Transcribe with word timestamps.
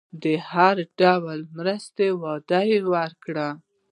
د 0.23 0.25
هر 0.51 0.75
ډول 0.99 1.39
مرستو 1.55 2.07
وعده 2.23 2.61
ورکړي. 2.93 3.47